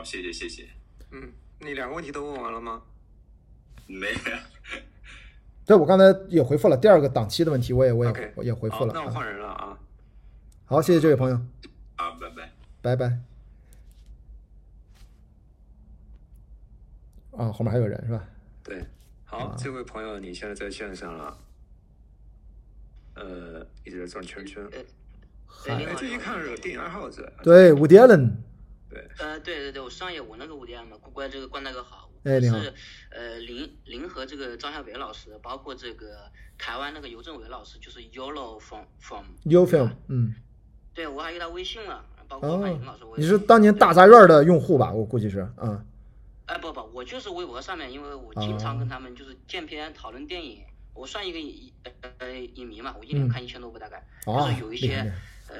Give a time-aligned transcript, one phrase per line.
[0.00, 0.66] 好，谢谢谢谢。
[1.10, 2.80] 嗯，你两个问题都问完了吗？
[3.86, 4.16] 没有，
[5.66, 8.94] 对我刚才也回复了第二个档期的问题，我也我也我也回复，了。
[8.94, 9.78] 那我啊换人了啊。
[10.64, 11.38] 好，谢谢这位朋友，
[11.96, 12.50] 好，拜拜。
[12.80, 13.18] 拜拜。
[17.32, 18.24] 啊，后面还有人是吧？
[18.64, 18.82] 对，
[19.26, 21.38] 好，这位朋友你现在在线上了，
[23.16, 24.66] 呃，一直在转圈圈。
[25.62, 27.30] 这一看是个电影爱好者。
[27.42, 28.36] 对，Woody Allen，
[28.90, 32.74] 对，呃，对对对，我上夜我那个五点嘛，乖乖这个关那个好，哎你是
[33.10, 40.34] 呃林林和这个张小北老师，包括这个台湾那个尤政伟老师，就是 Yolo from from You Film，嗯，
[40.92, 43.04] 对我还有他微信了，包括马云老师。
[43.16, 44.92] 你是当年大杂院的用户吧？
[44.92, 45.84] 我估计是，啊，
[46.46, 51.72] 哎不不，我就是微博上面，因为我经常跟他们就是见片讨论电影，我算一个影
[52.18, 54.96] 呃影迷嘛，我一年看一千多部大概，就是有一些
[55.48, 55.56] 呃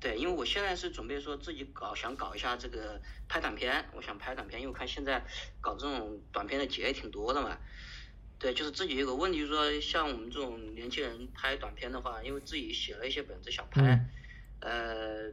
[0.00, 5.24] 对，因为我现在是准备说自己搞想搞一下这个拍短片，我想拍短片，因为我看现在
[5.60, 7.58] 搞这种短片的节也挺多的嘛。
[8.38, 14.08] 对，就是自己有个问题，就是说像我们这种年轻人拍短片的话，因为自己写了一些本子想拍，
[14.60, 15.32] 呃，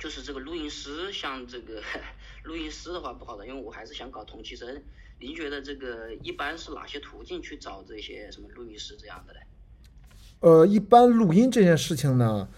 [0.00, 1.80] 就是这个录音师，像这个
[2.42, 4.82] 录音师的话不好的，因为我还是想搞同期声。
[5.20, 9.40] 您觉得这个一般是哪些途径去找这些什么录音师这样的嘞？
[10.40, 12.48] 呃，一般录音这件事情呢，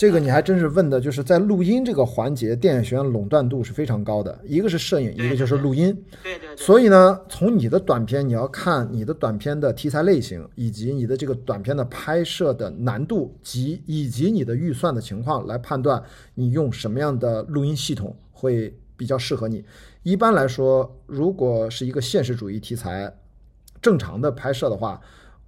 [0.00, 4.40] 这个你还真是问的，就是在录音这个环节，电影学院垄断度是非常高的。
[4.46, 5.94] 一个是摄影，一个就是录音。
[6.22, 6.56] 对对对。
[6.56, 16.02] 所以呢，从你的短片，你要看你的短片的题材类型，以及你的这个短片的拍摄的难度及以及你的预算的情况来判断
[16.34, 19.62] 你用什么样的录音系统会比较适合你。
[20.02, 23.14] 一般来说，如果是一个现实主义题材，
[23.82, 24.98] 正常的拍摄的话，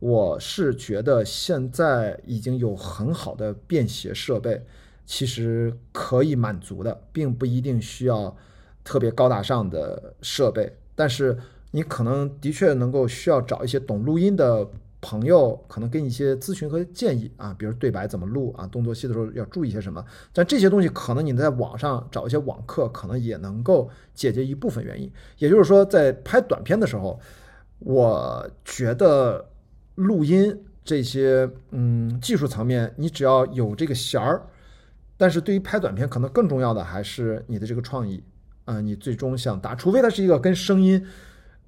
[0.03, 4.61] 我是觉得现在已经有很好的便携设备，
[5.07, 8.37] 其实可以满足的，并不一定需要
[8.83, 10.77] 特别高大上的设备。
[10.97, 11.39] 但是
[11.71, 14.69] 你可能的确能够需要找一些懂录音的
[15.01, 20.05] 朋友，可能给你一些咨询和建议啊，比如对白怎么录啊，动作戏的时候要注意些什么。
[20.33, 25.09] 但这些东西可能你在网上找一些网课，可能也能够解决一部分原因。
[25.39, 27.21] 也就是说，在拍短片的时候，
[27.79, 29.49] 我觉得
[29.95, 34.43] 录音这些嗯技术层面，你只要有这个弦儿，
[35.17, 38.23] 但是对于拍短片，可能更重要的还是你的这个创意
[38.65, 41.05] 啊、你最终想达，除非它是一个跟声音。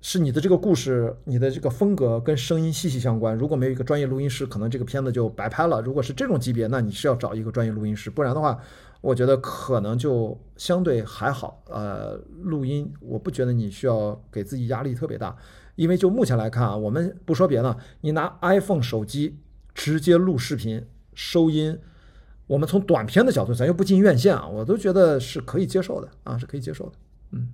[0.07, 3.35] 是你的这个故事，你的这个风格跟声音息息相关。
[3.35, 5.81] 如果没有一个专业录音师，可能这个片子就白拍了。
[5.81, 8.61] 如果是这种级别，那你是要找一个专业录音师，不然的话，
[9.01, 11.62] 我觉得可能就相对还好。
[11.71, 15.35] 呃，录音我不觉得你需要给自己压力特别大，
[15.77, 19.39] 因为就目前来看啊，我们不说别的，你拿 iPhone 手机
[19.75, 21.81] 直接录视频收音，
[22.47, 26.97] 我们从短片的角度，咱又不进院线啊，我都觉得是可以接受的啊，是可以接受的。
[27.33, 27.53] 嗯。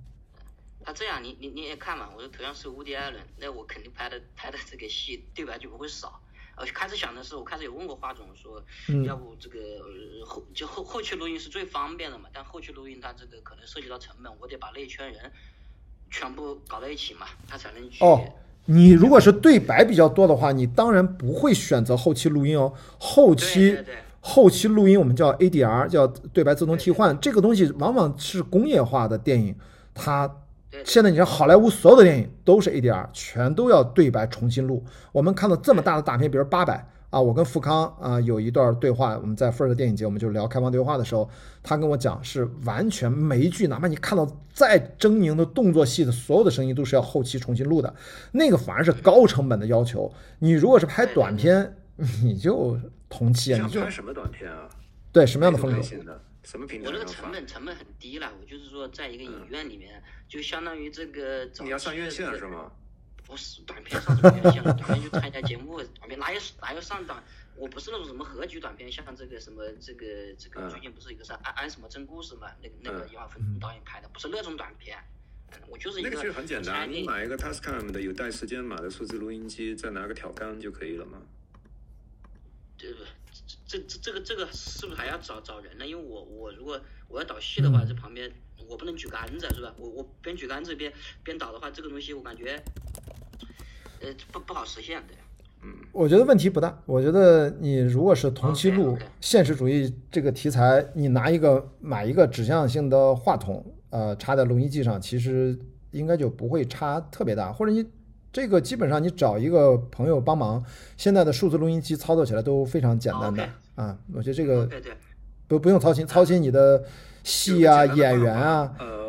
[0.83, 6.19] 那这样你你你也看嘛，我的头像是乌迪艾伦，那我肯定拍的拍的这个戏对白就不会少。
[6.55, 15.31] 呃，开始想的是，我开始有问过华总说，嗯要不这个呃后就后后期录音是最方便的嘛，但后期录音它这个可能涉及到成本，我得把那一圈人
[16.11, 18.03] 全部搞在一起嘛，它才能去。
[18.05, 18.21] 哦，
[18.65, 22.71] 你如果是对白比较多的话，你当然不会选择后期录音哦。
[22.99, 27.19] 后期对对对后期录音我们叫 ADR，叫对白自动替换。
[27.19, 29.55] 这个东西往往是工业化的电影，
[29.95, 30.29] 它
[30.83, 34.85] 现在你看好莱坞所有的电影都是 ADR，全都要对白重新录。
[35.11, 41.29] 我们看到这么大的大片，比如八佰啊，我跟富康啊有一段对话，我们在 First 电影节，我们就聊开放对话的时候，
[41.61, 47.93] 他跟我讲是完全每一句，哪怕你看到再狰狞的动作戏的所有的声音都是要后期重新录的，
[48.31, 50.11] 那个反而是高成本的要求。
[50.39, 51.77] 你如果是拍短片，
[52.23, 52.79] 你就
[53.09, 54.69] 同期啊，你就拍什么短片啊？
[55.11, 55.81] 对什么样的风格？
[56.43, 57.05] 什么平台我这个？
[57.05, 62.71] 成本成本很低了，我就是说在一个影院里面，就相当于这个你要上院线是吗？
[63.31, 64.73] 不是短片上什么院线了？
[64.73, 67.23] 短片就参加节目，短片哪有哪有上档？
[67.55, 70.05] 我不是那种什么合集短片，像这个什么这个
[70.37, 72.51] 这个嗯最近不是一个啥安安什么真故事嘛？
[72.61, 74.97] 那个那个嗯杨晓峰导演拍的，不是那种短片。
[74.97, 81.21] 嗯我就是一个那个其实很简单，你买一个 Tascam 的有带时间码的数字录音机，再拿个挑杆就可以了嘛。
[82.77, 82.87] 这
[83.65, 85.85] 这这这个这个是不是还要找找人呢？
[85.87, 88.31] 因为我我如果我要导戏的话，这旁边
[88.67, 89.73] 我不能举杆子是吧？
[89.77, 90.91] 我我边举杆子边
[91.23, 92.63] 边导的话，这个东西我感觉
[94.01, 95.13] 呃不不好实现，的。
[95.63, 95.69] 嗯。
[95.91, 96.77] 我觉得问题不大。
[96.85, 105.57] 我觉得你如果是同期录现实主义这个题材，你拿一个买一个指向性的话筒，呃，插在录音机上，其实
[105.91, 107.51] 应该就不会差特别大。
[107.53, 107.85] 或者你
[108.33, 110.63] 这个基本上你找一个朋友帮忙，
[110.97, 113.97] 现在的数字录音机操作起来都非常简单的啊。
[114.13, 114.93] 我觉得这个对对。
[115.47, 116.81] 不不用操心，操心你的
[117.25, 119.00] 戏啊、演员啊，呃，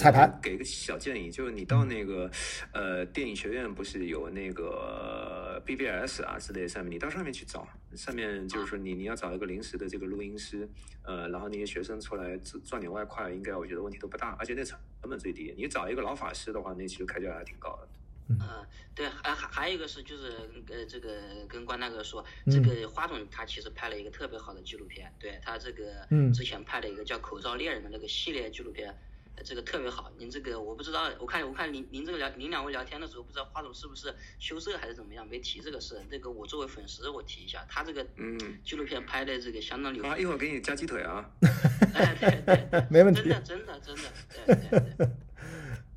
[0.00, 2.30] 彩排给个小建议，就是你到那个
[2.72, 10.66] 呃电影学院不是有那个 BBS 啊之类的上面，你到上面去找，上面就是说你你要找一个临时的这个录音师，
[11.02, 15.54] 呃，然后那些学生出来赚赚点外快，应该我觉得问题都不大，而且那成本最低。
[15.54, 17.88] 你找一个老法师的话，那其实开价还挺高的。
[18.32, 18.38] 嗯，
[18.94, 20.32] 对，还还还有一个是就是
[20.68, 21.10] 呃，这个
[21.48, 26.32] 跟关大哥说，这个花总他其实拍了一个特别好的纪录片，对他这个嗯。
[26.32, 28.94] 之前拍了一个叫《口罩猎人》的那个系列纪录片，呃
[29.44, 30.12] 这个特别好。
[30.18, 36.00] 您这个我不知道，我看我看您您这个聊您两位聊天的时候，不知道花总是不是羞涩还是怎么样，没提这个事。
[36.10, 41.30] 这个我作为粉丝我提一下，他这个嗯纪录片拍的这个相当牛啊，一会儿给你加鸡腿啊。
[41.94, 44.02] 哎，对对， 没问题真的真的真的，
[44.46, 45.08] 对对对。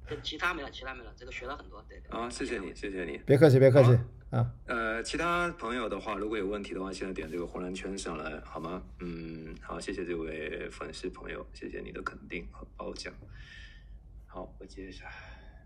[0.08, 2.18] 对 其他没了，其他没了，这个学了很多，对对。
[2.18, 3.18] 啊，谢谢你，谢谢你。
[3.26, 3.98] 别客气，别客气
[4.34, 4.52] 啊。
[4.66, 8.82] 呃，其他朋友的话，如果有问题的话，现在点这个红蓝圈上来好吗？
[9.00, 13.14] 嗯，好，谢谢这位粉丝朋友，谢谢你的肯定和褒奖。
[14.26, 15.06] 好，我接一下。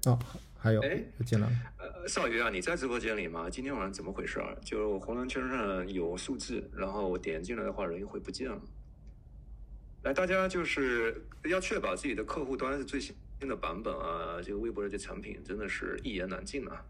[0.06, 0.20] 哦，
[0.58, 1.56] 还有哎又进来了。
[1.80, 3.50] 呃，少爷啊，你在直播间里吗？
[3.50, 4.56] 今天晚上怎么回事儿？
[4.64, 8.62] 就我红蓝圈上有数字，然后我点进来的话，人会不见了。
[10.04, 14.40] 来，大家就是要确保自己的客户端是最新的版本啊！
[14.42, 16.86] 这个微博的这产品真的是一言难尽啊！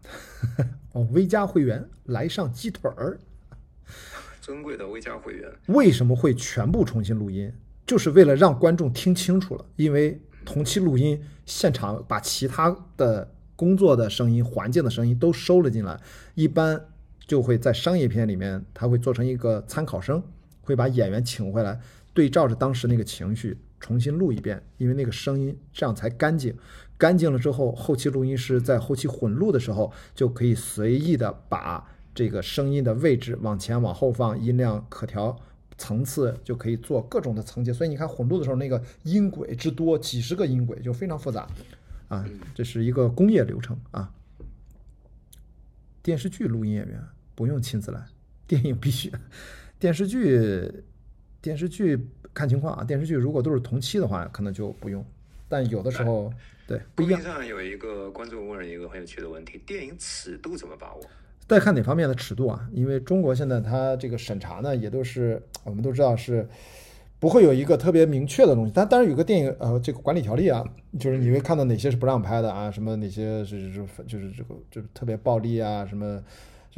[0.92, 3.18] 哦，微加会员来上鸡腿儿，
[4.40, 7.52] 尊贵的微加会员，为什么会全部重新录音？
[7.86, 15.98] 就是为了让观众听清楚了，因为同期录音现场把其他的工作的声音、环境的声音都收了进来，
[16.34, 16.82] 一般
[17.26, 20.22] 就会在商业片里面，他会做成一个参考声，
[20.62, 21.80] 会把演员请回来，
[22.14, 26.54] 对照着当时那个情绪重新录一遍，因为那个声音这样才干净。
[26.98, 35.40] 干净了之后，后期录音师在后期混录的时候，就可以随意的把这个声音的位置往前往后放，音量可调。
[35.80, 41.46] 层次就可以做各种的层级，所以你看混录的时候，那个音轨之多，几十个音轨就非常复杂
[42.08, 44.12] 啊，这是一个工业流程啊。
[46.02, 47.00] 电视剧录音演员
[47.36, 48.04] 不用亲自来，
[48.44, 49.12] 电影必须。
[49.78, 50.68] 电视剧，
[51.40, 55.06] 电视剧看情况啊，电视剧如果都是同期的话，可能就不用，
[55.48, 56.32] 但有的时候
[56.68, 57.20] 对不一样。
[57.20, 61.00] 上有一个观众问了一个很有趣的问题：电影尺度怎么把握？
[61.48, 62.68] 再看哪方面的尺度啊？
[62.70, 66.46] 因为中国现在它这个审查呢，也都是我们都知道是
[67.18, 68.72] 不会有一个特别明确的东西。
[68.74, 70.62] 但当然有个电影呃这个管理条例啊，
[71.00, 76.22] 就是你会看到哪些是不让拍的啊，什么哪些是是就是这个就是特别暴力啊，什么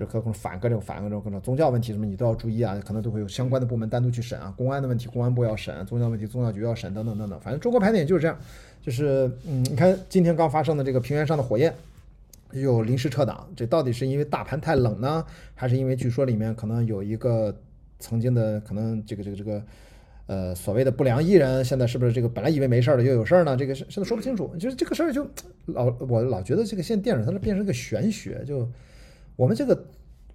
[0.00, 4.52] 就是各种反各种反各种各种宗教问题什么你都要注意啊，可能都会有相关的部门单独去审啊。
[4.56, 7.38] 公安的问题公安部要审，宗教问题宗教局要审等等等等。
[7.41, 8.38] 反正中国拍电影就是这样，
[8.81, 11.75] 就是嗯，你看今天刚发生的这个平原上的火焰。
[12.52, 15.25] 又临时撤档，这到底是因为大盘太冷呢，
[15.55, 17.55] 还是因为据说里面可能有一个
[18.00, 19.62] 曾经的可能这个这个这个
[20.26, 23.56] 呃所谓的不良艺人，现在是不是这个本来以为没事儿的又有事儿呢？
[23.56, 24.50] 这个是现在说不清楚。
[24.58, 25.25] 就是这个事儿就
[25.67, 28.69] 老我老觉得这个现在电影它是变成一个玄学，就
[29.40, 29.87] 我们这个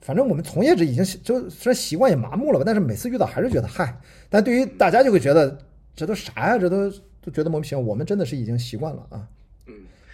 [0.01, 5.55] 反正我们从业者已经习就虽然习惯也麻木了吧，但是每次遇到还是觉得嗨，但对于大家就会觉得
[5.95, 6.57] 这都啥呀？
[6.57, 6.89] 这都
[7.21, 7.79] 都觉得莫名其妙。
[7.83, 9.27] 我们真的是已经习惯了啊。
[9.67, 9.73] 嗯，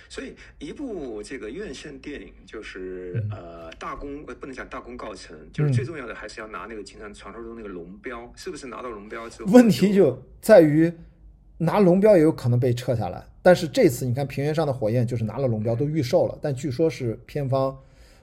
[0.10, 10.92] 所以一部这个院线电影，就是呃大功呃不能讲大功告成，就是嗯最重要的还是要拿那个经常传说中那个龙标，是不是拿到龙标之后，问题就在于
[11.60, 17.78] 拿龙标也有可能被撤下来，但是这次你看《平原上的火焰》就是拿了龙标都预售了，但据说是片方，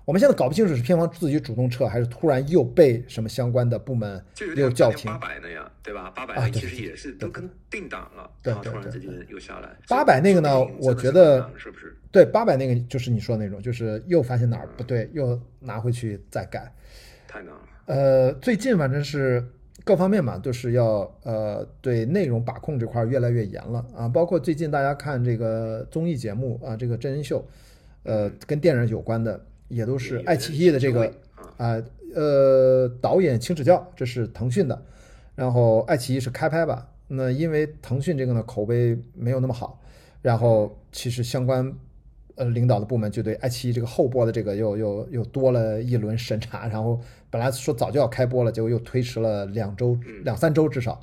[0.08, 4.24] 我们现在搞不清楚是片方自己主动撤，还是突然又被什么相关的部门
[4.56, 5.18] 又叫停八。
[5.18, 6.10] 百那样，对吧？
[6.16, 9.68] 八百啊其实也是都跟定档了，对突然之间又下来。
[9.86, 11.94] 800那个呢我觉得是不是？
[12.10, 16.72] 对，八百那个就是你说的那种，就是又发现哪儿不对，又拿回去再改。
[17.26, 17.60] 太难了。
[17.84, 19.46] 呃，最近反正是
[19.84, 24.08] 各方面嘛，都是要呃对内容把控这块儿越来越严了啊。
[24.08, 27.46] 包括最近大家看这个综艺节目啊，这个真人秀，
[28.04, 29.38] 呃，跟电影有关的，
[29.68, 31.12] 也都是爱奇艺的这个
[31.56, 31.82] 啊啊
[32.14, 34.82] 呃导演请指教，这是腾讯的，
[35.34, 36.88] 然后爱奇艺是开拍吧。
[37.06, 39.80] 那因为腾讯这个呢口碑没有那么好，
[40.20, 41.75] 然后其实相关
[42.34, 51.00] 呃领导的部门就对爱奇艺这个后播的这个又又又多了一轮审查，然后本来说早就要开播了，结果又推迟了两周两三周至少，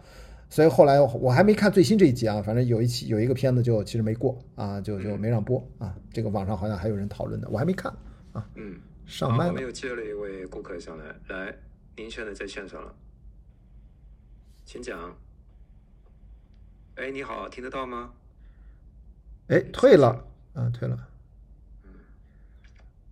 [0.49, 7.91] 所以后来我还没看最新这一集啊，反正有一期有一个片子就其实没过啊，就就没让播啊，这个网上好像还有人讨论的，我还没看
[8.35, 11.57] 啊，嗯，上麦了我们又接了一位顾客上来，来，
[11.95, 12.93] 您现在在线上了，
[14.65, 15.15] 请讲。
[16.95, 18.11] 哎，你好，听得到吗？
[19.47, 21.07] 哎退了，啊退了。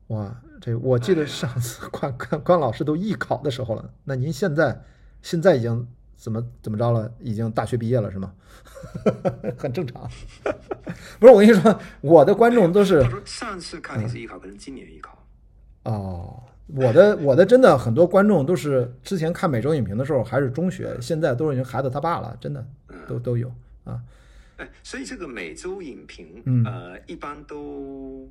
[0.08, 4.84] 哇，这我记得上次 关关关老师都艺考的时候了，那您现在
[5.22, 5.88] 现在已经
[6.24, 7.13] 怎么怎么着了？
[7.20, 8.34] 已经大学毕业了是吗？
[9.60, 10.10] 很正常。
[11.20, 15.22] 不是我跟你说，我的观众都是他说上次看你是艺考，可能今年艺考。
[15.84, 22.65] 哦，我的我的真的很多观众都是之前看每周影评的时候还是中学，现在都是已经孩子他爸了，真的
[23.06, 23.53] 都都有
[23.84, 24.00] 啊。
[24.56, 28.30] 哎，所以这个每周影评，嗯呃，一般都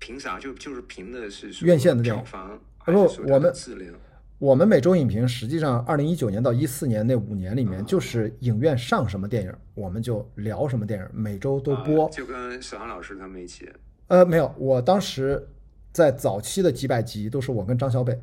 [0.00, 0.40] 评啥？
[0.40, 3.94] 就就是评的是院线的票房，不还是说我们质量。
[4.38, 12.10] 我们每周影评实际上，二零一九年到一四年那五年里面，就是影院上什么电影，我们就聊什么电影，每周都播啊。
[12.12, 13.68] 就跟小杨老师他们一起。
[14.06, 15.44] 呃，没有，我当时
[15.92, 18.16] 在早期的几百集都是我跟张小北，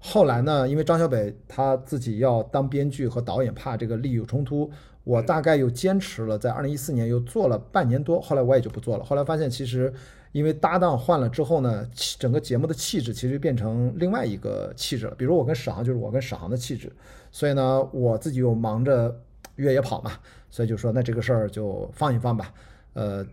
[0.00, 4.68] 后来呢，因为张小北他自己要当编剧和导演，怕这个利益有冲突，
[5.04, 9.04] 我大概又坚持了，在二零一四年又做了半年多，后来我也就不做了。
[9.04, 9.92] 后来发现其实
[10.32, 11.88] 因为搭档换了之后呢，
[12.18, 15.14] 整个节目的气质其实变成另外一个气质了。
[15.16, 16.92] 比如我跟史航就是我跟史航的气质，
[17.30, 19.14] 所以呢，我自己又忙着
[19.56, 20.12] 越野跑嘛，
[20.50, 22.52] 所以就说那这个事儿就放一放吧，
[22.92, 23.26] 呃。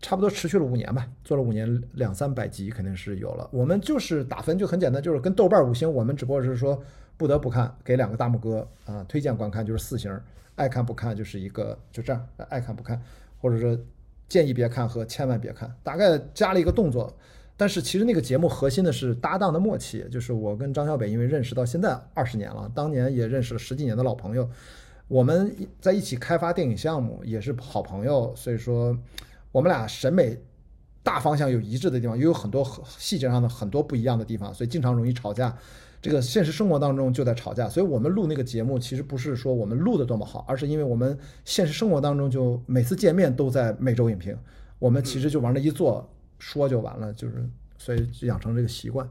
[0.00, 3.48] 差不多持续了五年吧，做了五年，两三百集肯定是有了。
[3.52, 6.80] 我们就是打分就很简单，就是跟豆瓣五星，我们只不过是说
[7.16, 10.16] 不得不看，给两个大拇哥啊，推荐观看就是四星，
[10.54, 13.02] 爱看不看就是一个就这样，爱看不看，
[13.40, 13.76] 或者说
[14.28, 17.12] 建议别看和千万别看，大概加了一个动作。
[17.56, 24.48] 但是其实那个节目核心的是搭档的默契，就是我跟张小北因为认识到现在二十年了，当年也认识了十几年的老朋友，
[25.08, 28.96] 我们在一起开发电影项目也是好朋友，所以说。
[29.52, 30.38] 我们俩审美
[31.02, 32.64] 大方向有一致的地方，也有很多
[32.98, 35.56] 细节上的很多不一样的地方，所以经常容易吵架。
[36.00, 44.36] 这个现实生活当中就在吵架，所以我们录那个节目其实不是说我们录的多么好，而是因为我们现实生活当中就每次见面都在每周影评，
[44.78, 47.44] 我们其实就往那一坐说就完了，就是
[47.78, 49.08] 所以养成这个习惯。